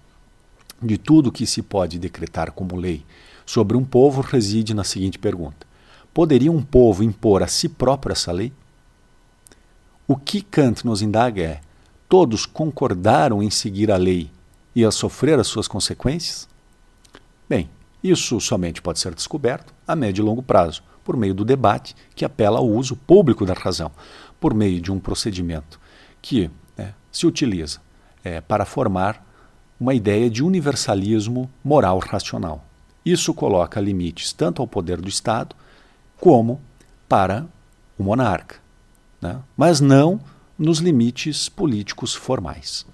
De 0.81 0.97
tudo 0.97 1.31
que 1.31 1.45
se 1.45 1.61
pode 1.61 1.99
decretar 1.99 2.51
como 2.51 2.75
lei 2.75 3.05
sobre 3.45 3.75
um 3.75 3.83
povo 3.83 4.21
reside 4.21 4.73
na 4.73 4.83
seguinte 4.83 5.19
pergunta: 5.19 5.67
Poderia 6.13 6.51
um 6.51 6.61
povo 6.61 7.03
impor 7.03 7.43
a 7.43 7.47
si 7.47 7.67
próprio 7.67 8.13
essa 8.13 8.31
lei? 8.31 8.53
O 10.07 10.15
que 10.15 10.41
Kant 10.41 10.85
nos 10.85 11.01
indaga 11.01 11.41
é: 11.41 11.61
todos 12.09 12.45
concordaram 12.45 13.41
em 13.41 13.49
seguir 13.49 13.91
a 13.91 13.97
lei 13.97 14.29
e 14.75 14.83
a 14.83 14.91
sofrer 14.91 15.39
as 15.39 15.47
suas 15.47 15.67
consequências? 15.67 16.47
Bem, 17.47 17.69
isso 18.03 18.39
somente 18.39 18.81
pode 18.81 18.99
ser 18.99 19.13
descoberto 19.13 19.73
a 19.87 19.95
médio 19.95 20.21
e 20.21 20.25
longo 20.25 20.41
prazo, 20.41 20.83
por 21.03 21.15
meio 21.15 21.33
do 21.33 21.45
debate 21.45 21.95
que 22.15 22.25
apela 22.25 22.59
ao 22.59 22.67
uso 22.67 22.95
público 22.95 23.45
da 23.45 23.53
razão, 23.53 23.91
por 24.39 24.53
meio 24.53 24.81
de 24.81 24.91
um 24.91 24.99
procedimento 24.99 25.79
que 26.21 26.49
né, 26.77 26.93
se 27.11 27.27
utiliza 27.27 27.79
é, 28.23 28.41
para 28.41 28.65
formar 28.65 29.25
uma 29.79 29.93
ideia 29.93 30.29
de 30.29 30.43
universalismo 30.43 31.49
moral 31.63 31.99
racional. 31.99 32.65
Isso 33.03 33.33
coloca 33.33 33.81
limites 33.81 34.31
tanto 34.31 34.61
ao 34.61 34.67
poder 34.67 35.01
do 35.01 35.09
Estado 35.09 35.55
como 36.19 36.61
para 37.09 37.47
o 37.97 38.03
monarca, 38.03 38.57
né? 39.21 39.39
mas 39.55 39.79
não 39.79 40.19
nos 40.57 40.79
limites 40.79 41.47
políticos 41.47 42.13
formais. 42.13 42.85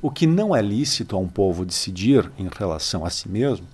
O 0.00 0.10
que 0.10 0.26
não 0.26 0.54
é 0.54 0.62
lícito 0.62 1.16
a 1.16 1.18
um 1.18 1.28
povo 1.28 1.64
decidir 1.64 2.30
em 2.38 2.48
relação 2.54 3.04
a 3.04 3.10
si 3.10 3.28
mesmo, 3.28 3.66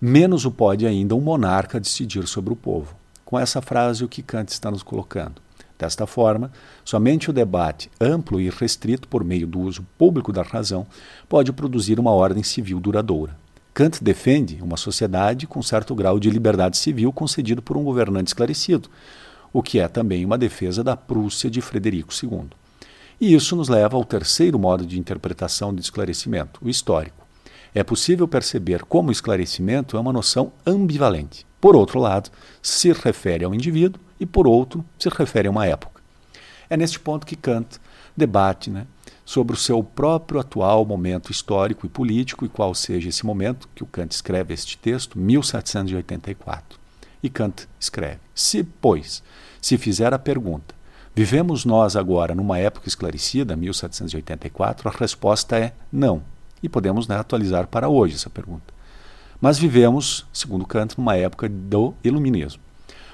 menos 0.00 0.44
o 0.44 0.50
pode 0.50 0.86
ainda 0.86 1.14
um 1.14 1.20
monarca 1.20 1.78
decidir 1.78 2.26
sobre 2.26 2.52
o 2.52 2.56
povo. 2.56 2.94
Com 3.24 3.38
essa 3.38 3.60
frase, 3.60 4.04
o 4.04 4.08
que 4.08 4.22
Kant 4.22 4.50
está 4.50 4.70
nos 4.70 4.82
colocando. 4.82 5.40
Desta 5.78 6.06
forma, 6.06 6.50
somente 6.84 7.30
o 7.30 7.32
debate 7.32 7.90
amplo 8.00 8.40
e 8.40 8.50
restrito 8.50 9.08
por 9.08 9.24
meio 9.24 9.46
do 9.46 9.60
uso 9.60 9.86
público 9.96 10.32
da 10.32 10.42
razão 10.42 10.86
pode 11.28 11.52
produzir 11.52 11.98
uma 11.98 12.10
ordem 12.10 12.42
civil 12.42 12.78
duradoura. 12.80 13.34
Kant 13.72 14.02
defende 14.02 14.58
uma 14.60 14.76
sociedade 14.76 15.46
com 15.46 15.62
certo 15.62 15.94
grau 15.94 16.18
de 16.18 16.28
liberdade 16.28 16.76
civil 16.76 17.12
concedido 17.12 17.62
por 17.62 17.76
um 17.76 17.84
governante 17.84 18.28
esclarecido, 18.28 18.90
o 19.52 19.62
que 19.62 19.78
é 19.78 19.88
também 19.88 20.24
uma 20.24 20.38
defesa 20.38 20.82
da 20.82 20.96
Prússia 20.96 21.50
de 21.50 21.60
Frederico 21.60 22.12
II. 22.12 22.48
E 23.20 23.34
isso 23.34 23.54
nos 23.54 23.68
leva 23.68 23.96
ao 23.96 24.04
terceiro 24.04 24.58
modo 24.58 24.86
de 24.86 24.98
interpretação 24.98 25.74
do 25.74 25.80
esclarecimento, 25.80 26.60
o 26.62 26.68
histórico. 26.68 27.26
É 27.74 27.84
possível 27.84 28.26
perceber 28.26 28.84
como 28.84 29.10
o 29.10 29.12
esclarecimento 29.12 29.96
é 29.96 30.00
uma 30.00 30.12
noção 30.12 30.52
ambivalente. 30.66 31.46
Por 31.60 31.76
outro 31.76 32.00
lado, 32.00 32.30
se 32.62 32.92
refere 32.92 33.44
ao 33.44 33.54
indivíduo 33.54 34.00
e, 34.18 34.26
por 34.26 34.46
outro, 34.46 34.84
se 34.98 35.08
refere 35.10 35.48
a 35.48 35.50
uma 35.50 35.66
época. 35.66 36.00
É 36.68 36.76
neste 36.76 36.98
ponto 36.98 37.26
que 37.26 37.36
Kant 37.36 37.78
debate 38.16 38.70
né, 38.70 38.86
sobre 39.24 39.54
o 39.54 39.58
seu 39.58 39.84
próprio 39.84 40.40
atual 40.40 40.84
momento 40.84 41.30
histórico 41.30 41.86
e 41.86 41.88
político 41.88 42.44
e 42.44 42.48
qual 42.48 42.74
seja 42.74 43.08
esse 43.08 43.24
momento 43.24 43.68
que 43.74 43.82
o 43.82 43.86
Kant 43.86 44.12
escreve 44.14 44.54
este 44.54 44.78
texto, 44.78 45.18
1784. 45.18 46.79
E 47.22 47.28
Kant 47.28 47.68
escreve: 47.78 48.20
Se, 48.34 48.62
pois, 48.62 49.22
se 49.60 49.76
fizer 49.76 50.12
a 50.14 50.18
pergunta, 50.18 50.74
vivemos 51.14 51.64
nós 51.64 51.96
agora 51.96 52.34
numa 52.34 52.58
época 52.58 52.88
esclarecida, 52.88 53.56
1784, 53.56 54.88
a 54.88 54.92
resposta 54.92 55.58
é 55.58 55.72
não. 55.92 56.22
E 56.62 56.68
podemos 56.68 57.08
né, 57.08 57.16
atualizar 57.16 57.66
para 57.66 57.88
hoje 57.88 58.14
essa 58.14 58.30
pergunta. 58.30 58.72
Mas 59.40 59.58
vivemos, 59.58 60.26
segundo 60.32 60.66
Kant, 60.66 60.98
numa 60.98 61.16
época 61.16 61.48
do 61.48 61.94
iluminismo. 62.04 62.62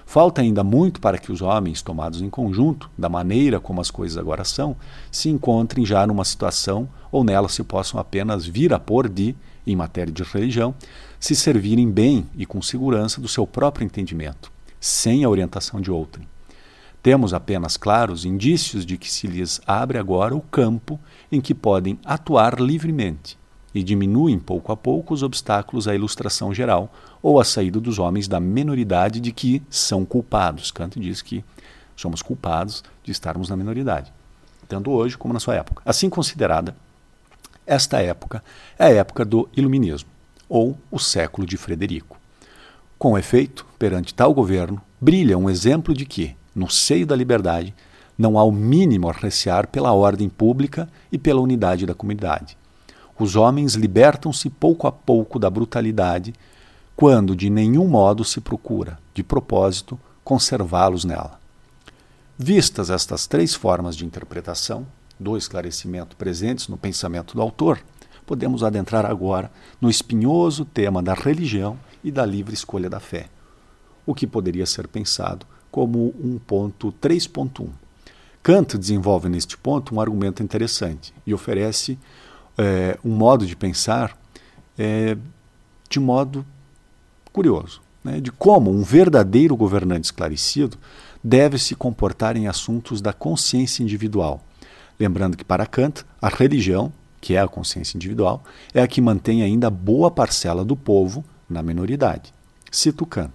Falta 0.07 0.41
ainda 0.41 0.63
muito 0.63 1.01
para 1.01 1.19
que 1.19 1.33
os 1.33 1.43
homens, 1.43 1.83
tomados 1.83 2.23
em 2.23 2.31
conjunto, 2.31 2.89
da 2.97 3.09
maneira 3.09 3.59
como 3.59 3.81
as 3.81 3.91
coisas 3.91 4.17
agora 4.17 4.45
são, 4.45 4.77
se 5.11 5.29
encontrem 5.29 5.85
já 5.85 6.07
numa 6.07 6.25
situação 6.25 6.89
ou 7.11 7.25
nela 7.25 7.49
se 7.49 7.63
possam 7.65 7.99
apenas 7.99 8.47
vir 8.47 8.73
a 8.73 8.79
pôr 8.79 9.09
de, 9.09 9.35
em 9.67 9.75
matéria 9.75 10.13
de 10.13 10.23
religião, 10.23 10.73
se 11.19 11.35
servirem 11.35 11.91
bem 11.91 12.25
e 12.37 12.47
com 12.47 12.63
segurança 12.63 13.21
do 13.21 13.27
seu 13.27 13.45
próprio 13.49 13.85
entendimento, 13.85 14.53
sem 14.79 15.25
a 15.25 15.29
orientação 15.29 15.81
de 15.81 15.91
outrem. 15.91 16.27
Temos 17.03 17.35
apenas 17.35 17.77
claros 17.77 18.25
indícios 18.25 18.87
de 18.87 18.97
que 18.97 19.11
se 19.11 19.27
lhes 19.27 19.61
abre 19.67 19.99
agora 19.99 20.37
o 20.37 20.41
campo 20.41 21.01
em 21.31 21.41
que 21.41 21.55
podem 21.55 21.99
atuar 22.05 22.61
livremente 22.61 23.37
e 23.77 23.83
diminuem 23.83 24.39
pouco 24.39 24.73
a 24.73 24.77
pouco 24.77 25.13
os 25.13 25.23
obstáculos 25.23 25.87
à 25.87 25.95
ilustração 25.95 26.55
geral 26.55 26.91
ou 27.23 27.39
à 27.39 27.45
saída 27.45 27.79
dos 27.79 27.99
homens 27.99 28.27
da 28.27 28.41
menoridade 28.41 29.21
de 29.21 29.31
que 29.33 29.63
são 29.69 30.03
culpados. 30.03 30.71
Kant 30.71 30.99
diz 30.99 31.21
que 31.21 31.45
somos 31.95 32.23
culpados 32.23 32.83
de 33.05 33.13
estarmos 33.13 33.51
na 33.51 33.57
minoridade, 33.57 34.11
tanto 34.67 34.91
hoje 34.91 35.19
como 35.19 35.35
na 35.35 35.41
sua 35.41 35.57
época. 35.57 35.83
Assim 35.85 36.09
considerada, 36.09 36.75
esta 37.67 38.01
época 38.01 38.43
é 38.79 38.87
a 38.87 38.95
época 38.95 39.27
do 39.27 39.47
Iluminismo, 39.55 40.09
ou 40.49 40.79
o 40.91 40.99
século 40.99 41.47
de 41.47 41.59
Frederico. 41.59 42.19
Com 42.99 43.19
efeito, 43.19 43.67
perante 43.79 44.15
tal 44.15 44.33
governo, 44.33 44.81
brilha 44.99 45.37
um 45.37 45.51
exemplo 45.51 45.93
de 45.93 46.07
que, 46.07 46.35
no 46.55 46.71
seio 46.71 47.07
da 47.07 47.15
liberdade, 47.15 47.75
não 48.17 48.39
há 48.39 48.45
o 48.45 48.51
mínimo 48.53 49.11
a 49.11 49.13
recear 49.13 49.67
pela 49.67 49.93
ordem 49.93 50.31
pública 50.31 50.89
e 51.13 51.19
pela 51.19 51.43
unidade 51.43 51.85
da 51.85 51.95
comunidade. 51.95 52.57
Os 53.19 53.35
homens 53.35 53.75
libertam-se 53.75 54.51
pouco 54.51 54.87
a 54.87 54.93
pouco 54.93 55.39
da 55.39 55.49
brutalidade, 55.49 56.35
quando 56.95 57.35
de 57.35 57.49
nenhum 57.49 57.87
modo 57.87 58.25
se 58.25 58.41
procura, 58.41 58.99
de 59.15 59.23
propósito, 59.23 59.99
conservá-los 60.23 61.05
nela. 61.05 61.41
Vistas 62.39 62.91
estas 62.91 63.27
três 63.27 63.55
formas 63.55 63.97
de 63.97 64.05
interpretação 64.05 64.87
do 65.19 65.37
esclarecimento 65.37 66.17
presentes 66.17 66.69
no 66.69 66.77
pensamento 66.77 67.35
do 67.35 67.41
autor, 67.41 67.81
podemos 68.27 68.63
adentrar 68.63 69.07
agora 69.07 69.51
no 69.81 69.89
espinhoso 69.89 70.65
tema 70.65 71.03
da 71.03 71.15
religião 71.15 71.79
e 72.05 72.11
da 72.11 72.27
livre 72.27 72.55
escolha 72.55 72.91
da 72.91 73.01
fé, 73.01 73.31
o 74.05 74.15
que 74.15 74.27
poderia 74.27 74.67
ser 74.67 74.87
pensado 74.89 75.47
como 75.71 76.15
um 76.23 76.39
ponto 76.39 76.93
3.1. 77.01 77.69
Kant 78.43 78.77
desenvolve 78.79 79.29
neste 79.29 79.57
ponto 79.57 79.95
um 79.95 80.01
argumento 80.01 80.43
interessante 80.43 81.13
e 81.27 81.33
oferece 81.33 81.99
é, 82.59 82.99
um 83.05 83.11
modo 83.11 83.47
de 83.47 83.55
pensar 83.55 84.17
é, 84.79 85.17
de 85.89 86.01
modo 86.01 86.45
curioso, 87.33 87.81
né, 88.03 88.21
de 88.21 88.33
como 88.33 88.71
um 88.71 88.83
verdadeiro 88.83 89.57
governante 89.57 90.07
esclarecido 90.07 90.79
deve 91.23 91.59
se 91.59 91.75
comportar 91.75 92.37
em 92.37 92.47
assuntos 92.47 93.01
da 93.01 93.13
consciência 93.13 93.83
individual. 93.83 94.43
Lembrando 94.99 95.37
que, 95.37 95.45
para 95.45 95.67
Kant, 95.67 96.05
a 96.23 96.29
religião, 96.29 96.93
que 97.21 97.35
é 97.35 97.41
a 97.41 97.49
consciência 97.49 97.97
individual, 97.97 98.43
é 98.73 98.81
a 98.81 98.87
que 98.87 99.01
mantém 99.01 99.43
ainda 99.43 99.69
boa 99.69 100.11
parcela 100.11 100.65
do 100.65 100.77
povo 100.77 101.25
na 101.49 101.63
minoridade. 101.63 102.33
Cito 102.71 103.05
Kant. 103.05 103.33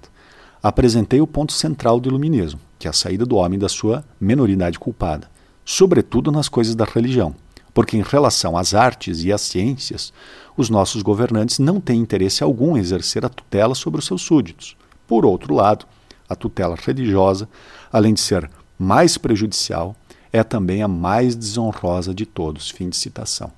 Apresentei 0.63 1.19
o 1.19 1.27
ponto 1.27 1.53
central 1.53 1.99
do 1.99 2.09
iluminismo, 2.09 2.59
que 2.79 2.87
é 2.87 2.89
a 2.89 2.93
saída 2.93 3.25
do 3.25 3.35
homem 3.35 3.59
da 3.59 3.67
sua 3.67 4.05
minoridade 4.19 4.79
culpada, 4.79 5.29
sobretudo 5.65 6.31
nas 6.31 6.47
coisas 6.47 6.75
da 6.75 6.85
religião 6.85 7.35
porque 7.73 7.97
em 7.97 8.01
relação 8.01 8.57
às 8.57 8.73
artes 8.73 9.23
e 9.23 9.31
às 9.31 9.41
ciências, 9.41 10.11
os 10.57 10.69
nossos 10.69 11.01
governantes 11.01 11.59
não 11.59 11.79
têm 11.79 11.99
interesse 11.99 12.43
algum 12.43 12.75
em 12.75 12.79
exercer 12.79 13.25
a 13.25 13.29
tutela 13.29 13.73
sobre 13.75 13.99
os 13.99 14.05
seus 14.05 14.21
súditos. 14.21 14.75
Por 15.07 15.25
outro 15.25 15.53
lado, 15.53 15.85
a 16.27 16.35
tutela 16.35 16.75
religiosa, 16.75 17.47
além 17.91 18.13
de 18.13 18.21
ser 18.21 18.49
mais 18.77 19.17
prejudicial, 19.17 19.95
é 20.31 20.43
também 20.43 20.81
a 20.81 20.87
mais 20.87 21.35
desonrosa 21.35 22.13
de 22.13 22.25
todos. 22.25 22.69
Fim 22.69 22.89
de 22.89 22.95
citação. 22.95 23.51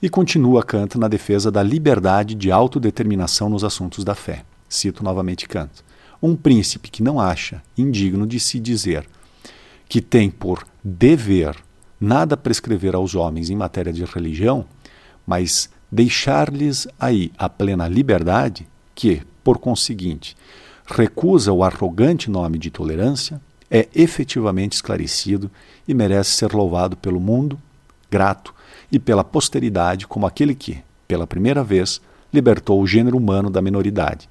E 0.00 0.08
continua 0.08 0.62
Kant 0.62 0.96
na 0.96 1.08
defesa 1.08 1.50
da 1.50 1.62
liberdade 1.62 2.34
de 2.34 2.52
autodeterminação 2.52 3.48
nos 3.48 3.64
assuntos 3.64 4.04
da 4.04 4.14
fé. 4.14 4.44
Cito 4.68 5.02
novamente 5.02 5.48
Kant. 5.48 5.82
Um 6.22 6.36
príncipe 6.36 6.90
que 6.90 7.02
não 7.02 7.20
acha 7.20 7.62
indigno 7.76 8.26
de 8.26 8.38
se 8.38 8.60
dizer 8.60 9.08
que 9.88 10.00
tem 10.00 10.30
por 10.30 10.64
dever 10.84 11.56
nada 12.00 12.36
prescrever 12.36 12.94
aos 12.94 13.14
homens 13.14 13.50
em 13.50 13.56
matéria 13.56 13.92
de 13.92 14.04
religião, 14.04 14.64
mas 15.26 15.68
deixar-lhes 15.90 16.86
aí 16.98 17.32
a 17.36 17.48
plena 17.48 17.88
liberdade, 17.88 18.66
que, 18.94 19.22
por 19.42 19.58
conseguinte, 19.58 20.36
recusa 20.86 21.52
o 21.52 21.62
arrogante 21.62 22.30
nome 22.30 22.58
de 22.58 22.70
tolerância, 22.70 23.40
é 23.70 23.88
efetivamente 23.94 24.72
esclarecido 24.72 25.50
e 25.86 25.92
merece 25.92 26.30
ser 26.30 26.52
louvado 26.52 26.96
pelo 26.96 27.20
mundo, 27.20 27.58
grato, 28.10 28.54
e 28.90 28.98
pela 28.98 29.22
posteridade 29.22 30.06
como 30.06 30.26
aquele 30.26 30.54
que, 30.54 30.78
pela 31.06 31.26
primeira 31.26 31.62
vez, 31.62 32.00
libertou 32.32 32.80
o 32.80 32.86
gênero 32.86 33.16
humano 33.16 33.50
da 33.50 33.60
minoridade, 33.60 34.28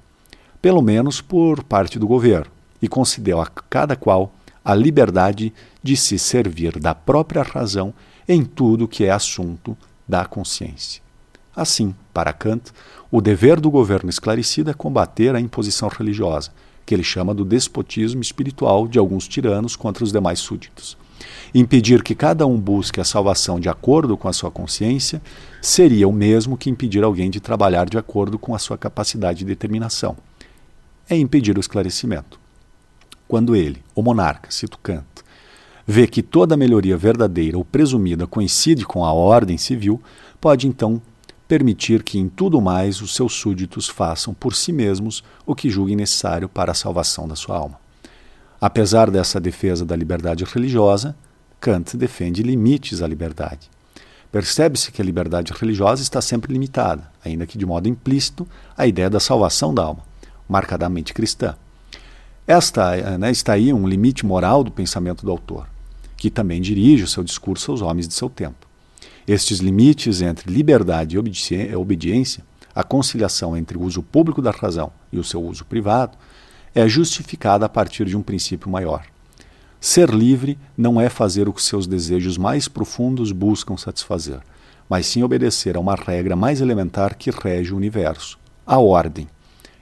pelo 0.60 0.82
menos 0.82 1.20
por 1.20 1.62
parte 1.62 1.98
do 1.98 2.06
governo, 2.06 2.50
e 2.80 2.88
concedeu 2.88 3.40
a 3.40 3.46
cada 3.46 3.96
qual 3.96 4.32
a 4.68 4.74
liberdade 4.74 5.50
de 5.82 5.96
se 5.96 6.18
servir 6.18 6.78
da 6.78 6.94
própria 6.94 7.42
razão 7.42 7.94
em 8.28 8.44
tudo 8.44 8.86
que 8.86 9.02
é 9.02 9.10
assunto 9.10 9.74
da 10.06 10.26
consciência. 10.26 11.00
Assim, 11.56 11.94
para 12.12 12.34
Kant, 12.34 12.70
o 13.10 13.22
dever 13.22 13.60
do 13.60 13.70
governo 13.70 14.10
esclarecido 14.10 14.70
é 14.70 14.74
combater 14.74 15.34
a 15.34 15.40
imposição 15.40 15.88
religiosa, 15.88 16.50
que 16.84 16.94
ele 16.94 17.02
chama 17.02 17.32
do 17.32 17.46
despotismo 17.46 18.20
espiritual 18.20 18.86
de 18.86 18.98
alguns 18.98 19.26
tiranos 19.26 19.74
contra 19.74 20.04
os 20.04 20.12
demais 20.12 20.38
súditos. 20.38 20.98
Impedir 21.54 22.02
que 22.02 22.14
cada 22.14 22.46
um 22.46 22.60
busque 22.60 23.00
a 23.00 23.04
salvação 23.04 23.58
de 23.58 23.70
acordo 23.70 24.18
com 24.18 24.28
a 24.28 24.34
sua 24.34 24.50
consciência 24.50 25.22
seria 25.62 26.06
o 26.06 26.12
mesmo 26.12 26.58
que 26.58 26.68
impedir 26.68 27.02
alguém 27.02 27.30
de 27.30 27.40
trabalhar 27.40 27.88
de 27.88 27.96
acordo 27.96 28.38
com 28.38 28.54
a 28.54 28.58
sua 28.58 28.76
capacidade 28.76 29.38
de 29.38 29.46
determinação. 29.46 30.14
É 31.08 31.16
impedir 31.16 31.56
o 31.56 31.60
esclarecimento 31.60 32.38
quando 33.28 33.54
ele, 33.54 33.84
o 33.94 34.02
monarca, 34.02 34.50
cito 34.50 34.78
Kant, 34.78 35.04
vê 35.86 36.06
que 36.06 36.22
toda 36.22 36.56
melhoria 36.56 36.96
verdadeira 36.96 37.56
ou 37.56 37.64
presumida 37.64 38.26
coincide 38.26 38.84
com 38.84 39.04
a 39.04 39.12
ordem 39.12 39.58
civil, 39.58 40.02
pode 40.40 40.66
então 40.66 41.00
permitir 41.46 42.02
que 42.02 42.18
em 42.18 42.28
tudo 42.28 42.60
mais 42.60 43.00
os 43.00 43.14
seus 43.14 43.34
súditos 43.34 43.88
façam 43.88 44.34
por 44.34 44.54
si 44.54 44.72
mesmos 44.72 45.22
o 45.46 45.54
que 45.54 45.70
julguem 45.70 45.96
necessário 45.96 46.48
para 46.48 46.72
a 46.72 46.74
salvação 46.74 47.28
da 47.28 47.36
sua 47.36 47.56
alma. 47.56 47.78
Apesar 48.60 49.10
dessa 49.10 49.38
defesa 49.38 49.84
da 49.84 49.94
liberdade 49.94 50.44
religiosa, 50.44 51.14
Kant 51.60 51.96
defende 51.96 52.42
limites 52.42 53.02
à 53.02 53.06
liberdade. 53.06 53.70
Percebe-se 54.30 54.92
que 54.92 55.00
a 55.00 55.04
liberdade 55.04 55.52
religiosa 55.52 56.02
está 56.02 56.20
sempre 56.20 56.52
limitada, 56.52 57.10
ainda 57.24 57.46
que 57.46 57.56
de 57.56 57.64
modo 57.64 57.88
implícito, 57.88 58.46
à 58.76 58.86
ideia 58.86 59.08
da 59.08 59.20
salvação 59.20 59.72
da 59.72 59.84
alma, 59.84 60.02
marcadamente 60.46 61.14
cristã. 61.14 61.56
Esta 62.48 62.96
eh, 62.96 63.18
né, 63.18 63.30
está 63.30 63.52
aí 63.52 63.74
um 63.74 63.86
limite 63.86 64.24
moral 64.24 64.64
do 64.64 64.70
pensamento 64.70 65.22
do 65.22 65.30
autor, 65.30 65.68
que 66.16 66.30
também 66.30 66.62
dirige 66.62 67.04
o 67.04 67.06
seu 67.06 67.22
discurso 67.22 67.70
aos 67.70 67.82
homens 67.82 68.08
de 68.08 68.14
seu 68.14 68.30
tempo. 68.30 68.66
Estes 69.26 69.58
limites 69.58 70.22
entre 70.22 70.50
liberdade 70.50 71.14
e 71.14 71.76
obediência, 71.76 72.42
a 72.74 72.82
conciliação 72.82 73.54
entre 73.54 73.76
o 73.76 73.82
uso 73.82 74.02
público 74.02 74.40
da 74.40 74.50
razão 74.50 74.90
e 75.12 75.18
o 75.18 75.24
seu 75.24 75.44
uso 75.44 75.66
privado, 75.66 76.16
é 76.74 76.88
justificada 76.88 77.66
a 77.66 77.68
partir 77.68 78.06
de 78.06 78.16
um 78.16 78.22
princípio 78.22 78.70
maior. 78.70 79.04
Ser 79.78 80.08
livre 80.08 80.58
não 80.74 80.98
é 80.98 81.10
fazer 81.10 81.50
o 81.50 81.52
que 81.52 81.62
seus 81.62 81.86
desejos 81.86 82.38
mais 82.38 82.66
profundos 82.66 83.30
buscam 83.30 83.76
satisfazer, 83.76 84.40
mas 84.88 85.04
sim 85.04 85.22
obedecer 85.22 85.76
a 85.76 85.80
uma 85.80 85.94
regra 85.94 86.34
mais 86.34 86.62
elementar 86.62 87.14
que 87.14 87.30
rege 87.30 87.74
o 87.74 87.76
universo, 87.76 88.38
a 88.66 88.78
ordem. 88.78 89.28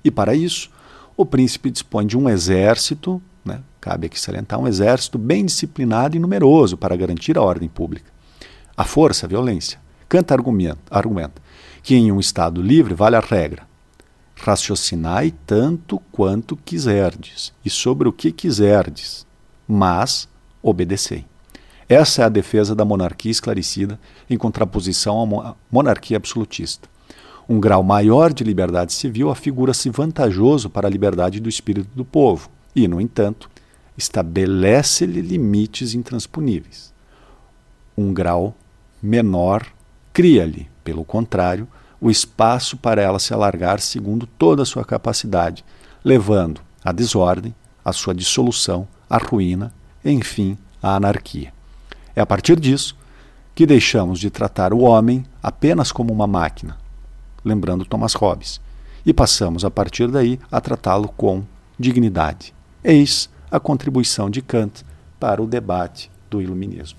E 0.03 0.11
para 0.11 0.35
isso, 0.35 0.69
o 1.17 1.25
príncipe 1.25 1.71
dispõe 1.71 2.07
de 2.07 2.17
um 2.17 2.29
exército, 2.29 3.23
né, 3.45 3.61
cabe 3.81 4.07
aqui 4.07 4.19
salientar, 4.19 4.59
um 4.59 4.69
exército 4.69 5.19
bem 5.19 5.45
disciplinado 5.45 6.17
e 6.17 6.21
numeroso 6.21 6.77
para 6.77 6.97
garantir 6.97 7.39
a 7.39 7.43
ordem 7.43 7.69
pública 7.69 8.17
a 8.77 8.85
força, 8.85 9.27
a 9.27 9.29
violência. 9.29 9.81
Kant 10.09 10.33
argumenta, 10.33 10.79
argumenta 10.91 11.41
que 11.83 11.95
em 11.95 12.13
um 12.13 12.21
Estado 12.21 12.61
livre 12.61 12.95
vale 12.95 13.17
a 13.17 13.21
regra. 13.21 13.67
Raciocinai 14.35 15.33
tanto 15.47 15.99
quanto 16.13 16.57
quiserdes, 16.57 17.55
e 17.65 17.71
sobre 17.71 18.07
o 18.07 18.13
que 18.13 18.31
quiserdes, 18.31 19.27
mas 19.67 20.29
obedecei. 20.63 21.25
Essa 21.89 22.23
é 22.23 22.25
a 22.27 22.29
defesa 22.29 22.75
da 22.75 22.85
monarquia 22.85 23.31
esclarecida 23.31 23.99
em 24.29 24.37
contraposição 24.37 25.41
à 25.41 25.55
monarquia 25.73 26.19
absolutista. 26.19 26.89
Um 27.49 27.61
grau 27.61 27.83
maior 27.83 28.33
de 28.33 28.43
liberdade 28.43 28.93
civil 28.93 29.31
afigura-se 29.31 29.89
vantajoso 29.89 30.69
para 30.69 30.89
a 30.89 30.91
liberdade 30.91 31.39
do 31.39 31.49
espírito 31.49 31.89
do 31.95 32.05
povo 32.05 32.51
e, 32.75 32.89
no 32.89 33.01
entanto, 33.01 33.49
estabelece-lhe 33.97 35.21
limites 35.21 35.95
intransponíveis. 35.95 36.93
Um 37.97 38.13
grau 38.13 38.53
menor, 39.01 39.65
cria-lhe, 40.13 40.69
pelo 40.83 41.05
contrário, 41.05 41.69
o 42.01 42.11
espaço 42.11 42.77
para 42.77 43.01
ela 43.01 43.21
se 43.21 43.33
alargar 43.33 43.81
segundo 43.81 44.27
toda 44.27 44.63
a 44.63 44.67
sua 44.67 44.85
capacidade, 44.85 45.65
levando 46.05 46.61
à 46.85 46.91
desordem, 46.91 47.55
à 47.85 47.93
sua 47.93 48.15
dissolução, 48.15 48.89
à 49.09 49.19
ruína, 49.19 49.73
enfim, 50.05 50.59
à 50.83 50.97
anarquia. 50.97 51.53
É 52.15 52.21
a 52.21 52.27
partir 52.27 52.59
disso 52.59 52.97
que 53.55 53.65
deixamos 53.67 54.19
de 54.19 54.31
tratar 54.31 54.75
o 54.75 54.81
homem 54.81 55.25
apenas 55.43 55.93
como 55.93 56.13
uma 56.13 56.27
máquina, 56.27 56.77
lembrando 57.47 57.87
Thomas 57.87 58.13
Hobbes, 58.15 58.61
e 59.07 59.15
passamos 59.15 59.65
a 59.65 59.71
partir 59.71 60.09
daí 60.09 60.39
a 60.51 60.61
tratá-lo 60.61 61.09
com 61.09 61.45
dignidade. 61.79 62.53
Eis 62.83 63.31
a 63.51 63.61
contribuição 63.61 64.29
de 64.29 64.43
Kant 64.43 64.85
para 65.21 65.41
o 65.41 65.47
debate 65.47 66.11
do 66.29 66.43
iluminismo. 66.43 66.95